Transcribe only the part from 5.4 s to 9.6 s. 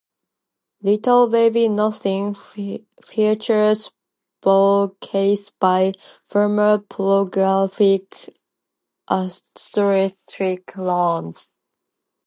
by former pornographic actress